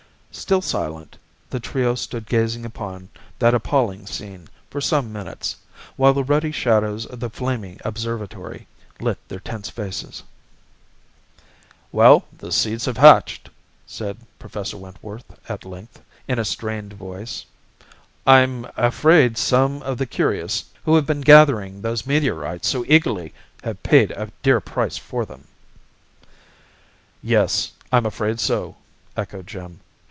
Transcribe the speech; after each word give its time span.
Still 0.33 0.61
silent, 0.61 1.17
the 1.49 1.59
trio 1.59 1.93
stood 1.93 2.25
gazing 2.25 2.63
upon 2.65 3.09
that 3.39 3.53
appalling 3.53 4.05
scene 4.07 4.47
for 4.69 4.79
some 4.79 5.11
minutes, 5.11 5.57
while 5.97 6.13
the 6.13 6.23
ruddy 6.23 6.53
shadows 6.53 7.05
of 7.05 7.19
the 7.19 7.29
flaming 7.29 7.81
observatory 7.83 8.65
lit 9.01 9.17
their 9.27 9.41
tense 9.41 9.69
faces. 9.69 10.23
"Well, 11.91 12.23
the 12.35 12.49
seeds 12.49 12.85
have 12.85 12.95
hatched," 12.95 13.49
said 13.85 14.17
Professor 14.39 14.77
Wentworth 14.77 15.25
at 15.51 15.65
length, 15.65 16.01
in 16.29 16.39
a 16.39 16.45
strained 16.45 16.93
voice. 16.93 17.45
"I 18.25 18.39
am 18.39 18.67
afraid 18.77 19.37
some 19.37 19.81
of 19.83 19.97
the 19.97 20.05
curious 20.05 20.63
who 20.85 20.95
have 20.95 21.05
been 21.05 21.21
gathering 21.21 21.81
those 21.81 22.07
meteorites 22.07 22.69
so 22.69 22.85
eagerly 22.87 23.33
have 23.63 23.83
paid 23.83 24.11
a 24.11 24.31
dear 24.43 24.61
price 24.61 24.97
for 24.97 25.25
them." 25.25 25.47
"Yes, 27.21 27.73
I'm 27.91 28.05
afraid 28.05 28.39
so," 28.39 28.77
echoed 29.17 29.45
Jim. 29.47 29.81